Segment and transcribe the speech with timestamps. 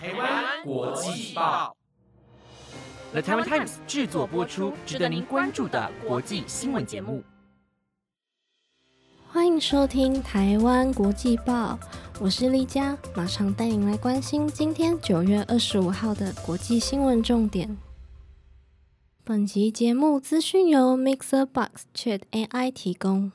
[0.00, 1.76] 台湾国际报
[3.10, 7.24] ，The Taiwan Times 制作播出，值得您关注的国际新闻节目。
[9.26, 11.76] 欢迎收听台湾国际报，
[12.20, 17.76] 我是丽佳，马上带您来关心今天九月二十五号的国际新闻重点。
[19.24, 23.32] 本集节目资讯由 Mixer Box Chat AI 提供。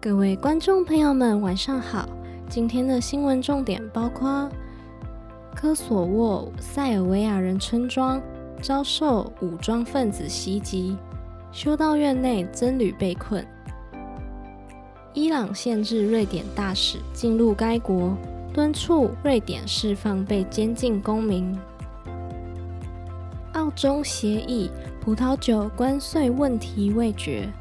[0.00, 2.08] 各位观众朋友们，晚上好。
[2.48, 4.48] 今天的新闻重点包括：
[5.54, 8.22] 科索沃塞尔维亚人村庄
[8.62, 10.96] 遭受武装分子袭击，
[11.50, 13.42] 修道院内僧侣被困；
[15.12, 18.16] 伊朗限制瑞典大使进入该国，
[18.54, 21.52] 敦促瑞典释放被监禁公民；
[23.54, 24.70] 澳中协议
[25.00, 27.52] 葡萄酒关税问题未决。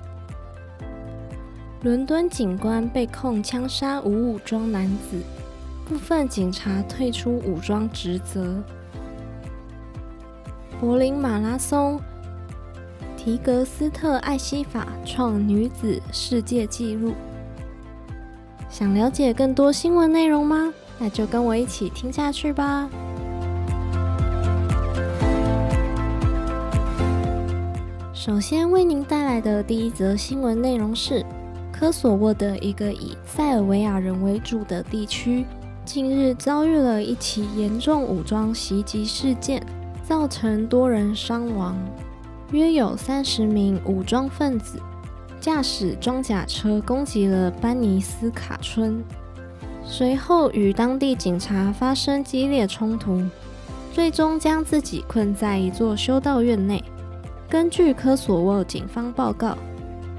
[1.86, 5.22] 伦敦警官被控枪杀无武装男子，
[5.88, 8.60] 部分警察退出武装职责。
[10.82, 12.02] 柏林马拉松，
[13.16, 17.14] 提格斯特艾希法创女子世界纪录。
[18.68, 20.74] 想了解更多新闻内容吗？
[20.98, 22.90] 那就跟我一起听下去吧。
[28.12, 31.24] 首先为您带来的第一则新闻内容是。
[31.78, 35.46] 科索沃的一个以塞尔维亚人为主的地区，
[35.84, 39.62] 近日遭遇了一起严重武装袭击事件，
[40.02, 41.78] 造成多人伤亡。
[42.52, 44.80] 约有三十名武装分子
[45.42, 49.04] 驾驶装甲车攻击了班尼斯卡村，
[49.84, 53.22] 随后与当地警察发生激烈冲突，
[53.92, 56.82] 最终将自己困在一座修道院内。
[57.50, 59.58] 根据科索沃警方报告。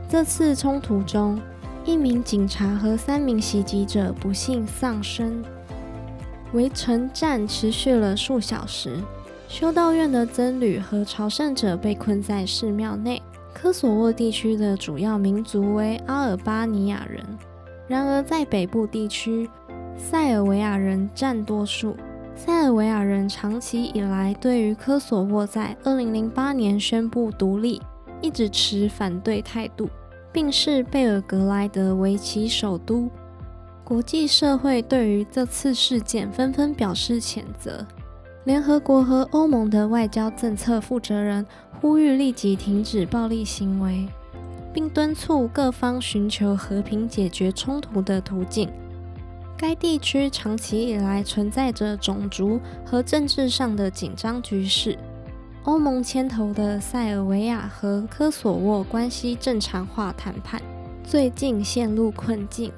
[0.09, 1.41] 这次冲突中，
[1.85, 5.43] 一名警察和三名袭击者不幸丧生。
[6.53, 9.03] 围城战持续了数小时，
[9.49, 13.21] 修道院的僧侣和朝圣者被困在寺庙内。
[13.53, 17.25] 科索沃地区的主要民族为阿尔巴尼亚人，
[17.89, 19.49] 然而在北部地区，
[19.97, 21.97] 塞尔维亚人占多数。
[22.37, 27.83] 塞尔维亚人长期以来对于科索沃在2008年宣布独立。
[28.21, 29.89] 一直持反对态度，
[30.33, 33.09] 并视贝尔格莱德为其首都。
[33.85, 37.87] 国际社会对于这次事件纷纷表示谴责。
[38.45, 41.45] 联合国和欧盟的外交政策负责人
[41.81, 44.07] 呼吁立即停止暴力行为，
[44.73, 48.69] 并敦促各方寻求和平解决冲突的途径。
[49.57, 54.99] 该地区长期以来存在着种族和政治上的紧张局势。
[55.67, 60.63] 欧盟牵头的塞尔维亚和科索沃关系正常化谈判
[61.03, 62.71] 最近陷入困境。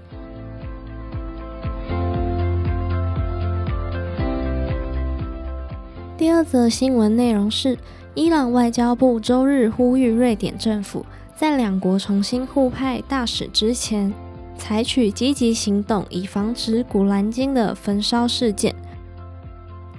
[6.16, 7.77] 第二则新闻内容是：
[8.15, 11.04] 伊朗外交部周日呼吁瑞典政府
[11.37, 14.10] 在两国重新互派大使之前，
[14.56, 18.75] 采取积极行动，以防止古兰经的焚烧事件，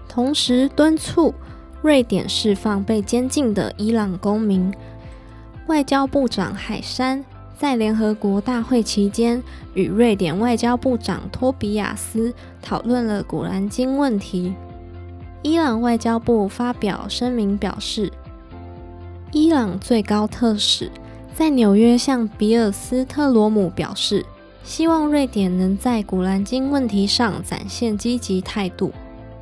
[0.07, 1.35] 同时敦促。
[1.81, 4.73] 瑞典释放被监禁的伊朗公民。
[5.67, 7.23] 外交部长海山
[7.57, 9.41] 在联合国大会期间
[9.73, 14.53] 与瑞典外交部长托比亚斯讨论了古兰经问题。
[15.41, 18.11] 伊朗外交部发表声明表示，
[19.31, 20.91] 伊朗最高特使
[21.33, 24.25] 在纽约向比尔斯特罗姆表示，
[24.63, 28.91] 希望瑞典能在古兰经问题上展现积极态度。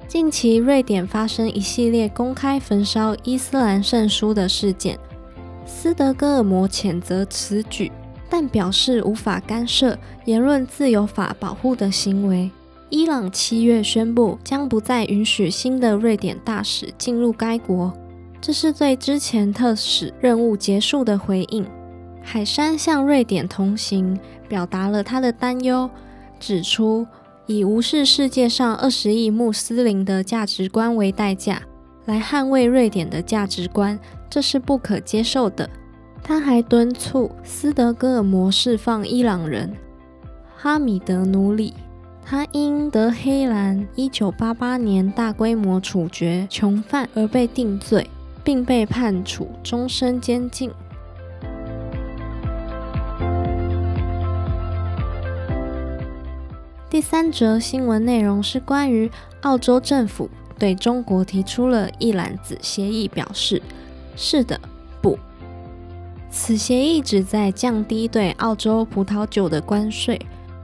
[0.07, 4.97] 近期，瑞典发生一系列公开焚烧伊斯兰圣书的事件。
[5.65, 7.91] 斯德哥尔摩谴责此举，
[8.29, 12.49] 但表示无法干涉言论自由法保护的行为。
[12.89, 17.91] 伊朗七月宣布将不再允许新的瑞典大使进入该国，
[18.39, 21.65] 这是对之前特使任务结束的回应。
[22.23, 25.89] 海山向瑞典同行表达了他的担忧，
[26.39, 27.05] 指出。
[27.47, 31.61] 以无视世界上二十亿穆斯林的价值观为代价，
[32.05, 33.97] 来捍卫瑞典的价值观，
[34.29, 35.69] 这是不可接受的。
[36.21, 39.71] 他还敦促斯德哥尔摩释放伊朗人
[40.57, 41.73] 哈米德努里，
[42.25, 48.05] 他因德黑兰一九八八年大规模处决囚犯而被定罪，
[48.43, 50.69] 并被判处终身监禁。
[56.97, 59.07] 第三则新闻内容是关于
[59.41, 60.27] 澳洲政府
[60.57, 63.61] 对中国提出了一揽子协议，表示
[64.15, 64.59] 是的，
[64.99, 65.15] 不。
[66.31, 70.19] 此协议旨在降低对澳洲葡萄酒的关税，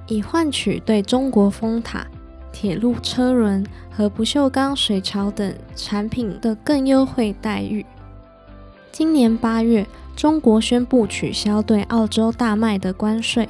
[0.07, 2.07] 以换取对中国风塔，
[2.51, 7.85] 铁路车轮和不锈钢水槽等产品的更优惠待遇。
[8.91, 9.85] 今年八月，
[10.15, 13.47] 中国宣布取消对澳洲大麦的关税，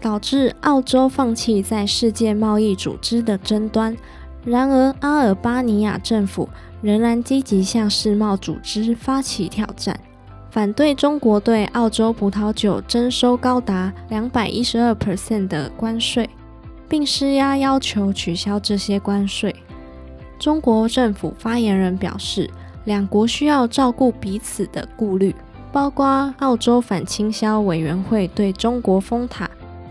[0.00, 3.96] 导致澳洲放弃在世界贸易组织的争端。
[4.44, 6.48] 然而，阿尔巴尼亚政府
[6.80, 9.98] 仍然积极向世贸组织发起挑战。
[10.50, 16.30] 反对中国对澳洲葡萄酒征收高达两百一十二 percent 的关税，
[16.88, 19.54] 并施压要求取消这些关税。
[20.38, 22.48] 中国政府发言人表示，
[22.84, 25.34] 两国需要照顾彼此的顾虑，
[25.72, 29.45] 包括澳洲反倾销委员会对中国封塔、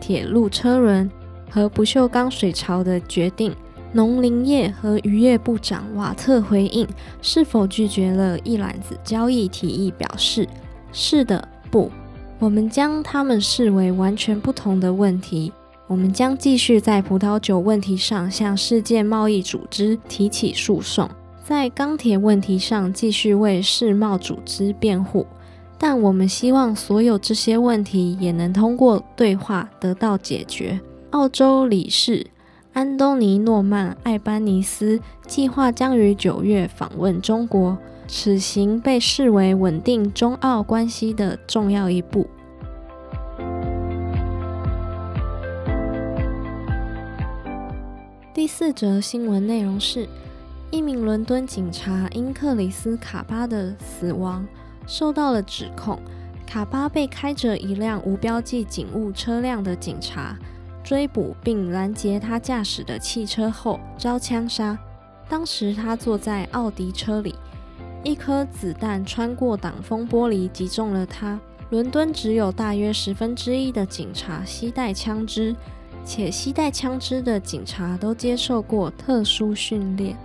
[0.05, 1.09] 铁路车轮
[1.49, 3.51] 和不锈钢水槽的决定。
[3.91, 6.87] 农林业和渔业部长瓦特回应
[7.23, 10.47] 是否拒绝了一揽子交易提议，表示
[10.93, 11.89] ：“是的，不，
[12.37, 15.51] 我们将它们视为完全不同的问题。
[15.87, 21.09] 我们将继续在葡萄酒问题上向世界贸易组织提起诉讼，
[21.43, 25.25] 在钢铁问题上继续为世贸组织辩护。
[25.87, 30.79] 但我们希望所有这些问题也能通过对话得到解决。”
[31.13, 32.25] 澳洲理事。
[32.73, 37.77] 安东尼·诺曼·艾班尼斯计划将于九月访问中国，
[38.07, 42.25] 此行被视为稳定中澳关系的重要一步。
[48.33, 50.09] 第四则新闻内容是：
[50.71, 54.43] 一名伦敦警察因克里斯·卡巴的死亡
[54.87, 55.99] 受到了指控。
[56.45, 60.37] 卡巴被开着一辆无标记警务车辆的警察。
[60.83, 64.77] 追捕并拦截他驾驶的汽车后遭枪杀。
[65.27, 67.33] 当时他坐在奥迪车里，
[68.03, 71.39] 一颗子弹穿过挡风玻璃击中了他。
[71.71, 75.55] 伦敦只有大约十分之一的警察携带枪支，
[76.05, 80.15] 且携带枪支的警察都接受过特殊训练。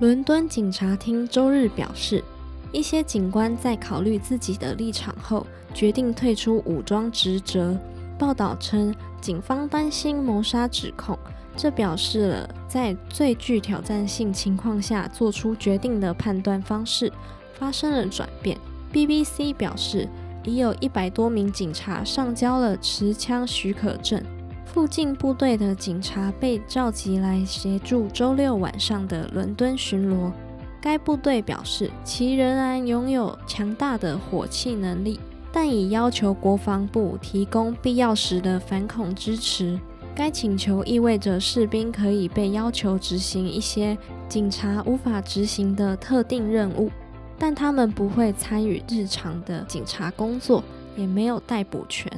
[0.00, 2.22] 伦敦警察厅周日表示，
[2.72, 7.76] 一些警官在考虑自己的立场后，决定退出武装职责。
[8.18, 8.94] 报道称。
[9.20, 11.14] 警方担心谋杀指控，
[11.54, 17.12] 这表示了在最具挑战性情况下做出决定的判断方式
[17.52, 18.56] 发生了转变。
[18.90, 20.08] BBC 表示，
[20.42, 24.22] 已有一百多名警察上交了持枪许可证。
[24.64, 30.32] 附近部队的警察被召集来协助周六晚上的伦敦巡逻。
[30.80, 35.20] 该部队表示，其仍然拥有强大的火器能力。
[35.52, 39.76] 但已要求国防部提供必要时的反恐支持。
[40.14, 43.98] 该请求意味着士兵可以被要求执行一些
[44.28, 46.88] 警察无法执行的特定任务，
[47.36, 50.62] 但他们不会参与日常的警察工作，
[50.96, 52.08] 也没有逮捕权。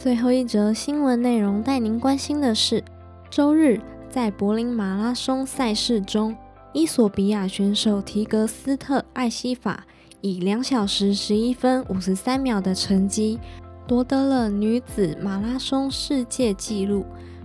[0.00, 2.82] 最后一则新闻内容带您关心的是：
[3.28, 6.34] 周日在柏林马拉松赛事中。
[6.72, 9.84] 伊索比亚选手提格斯特·艾西法
[10.22, 13.38] 以两小时十一分五十三秒的成绩
[13.86, 17.04] 夺得了女子马拉松世界纪录，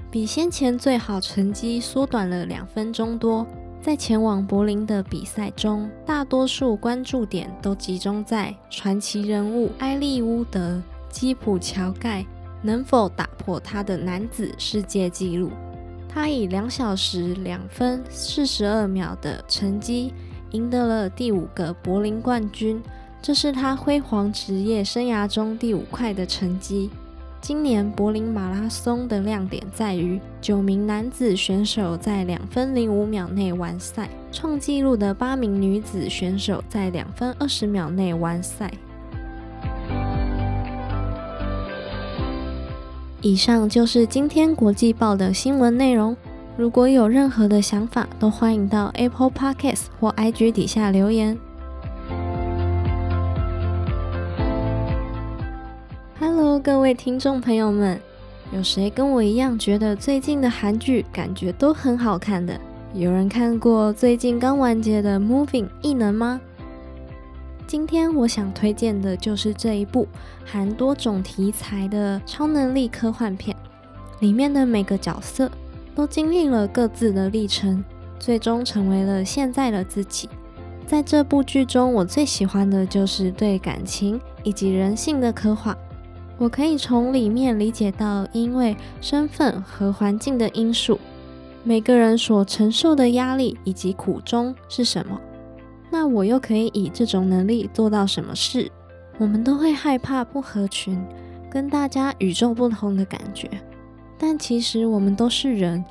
[0.09, 3.45] 比先前最好成绩缩短了两分钟多。
[3.81, 10.77] 在前往柏林的比赛中，大多数关注点都集中在传奇人物埃利乌德·
[11.09, 12.25] 基普乔盖
[12.65, 15.51] 能否打破他的男子世界纪录。
[16.09, 20.11] 他以两小时两分四十二秒的成绩
[20.51, 22.81] 赢得了第五个柏林冠军，
[23.21, 26.89] 这是他辉煌职业生涯中第五快的成绩。
[27.41, 38.71] 今年柏林马拉松的亮点在于九名男子选手在两分零五秒内完赛，创纪录的八名女子选手在两分二十秒内完赛。
[43.25, 46.15] 以上就是今天国际报的新闻内容。
[46.55, 51.35] 如果有任何的想法，都欢迎到 Apple Podcast 或 IG 底下留言。
[56.19, 57.99] Hello，各位听众朋友们，
[58.53, 62.55] 有谁跟我一样觉得最近的韩剧感觉都很好看的？
[62.93, 66.39] 有人看过最近刚完结的《Moving 异能》吗？
[67.67, 70.07] 今天我想推荐的就是这一部
[70.45, 73.55] 含多种题材的超能力科幻片，
[74.19, 75.49] 里面的每个角色
[75.95, 77.83] 都经历了各自的历程，
[78.19, 80.29] 最终成为了现在的自己。
[80.85, 85.75] 在这部剧中，我最喜欢的就是对感情以及人性的刻画。
[86.37, 90.99] 我可以从里面理解到，因为身份和环境的因素，
[91.63, 95.19] 每个人所承受的压力以及苦衷是什么。
[95.95, 98.69] 那我又可以以这种能力做到什么事？
[99.17, 101.01] 我们都会害怕不合群，
[101.49, 103.49] 跟大家与众不同的感觉。
[104.17, 105.85] 但其实我们都是人，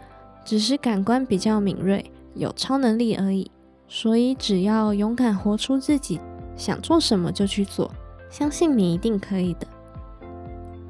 [0.45, 3.51] 只是感官比较敏锐，有超能力而已。
[3.89, 6.21] 所以只要勇敢活出自己，
[6.55, 7.91] 想做什么就去做，
[8.29, 9.67] 相信你一定可以的。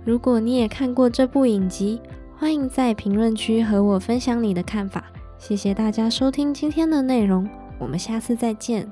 [0.04, 2.00] 如果你也看过这部影集，
[2.36, 5.04] 欢迎在评论区和我分享你的看法。
[5.38, 8.90] 谢谢大家收听今天的内容，我们下次再见。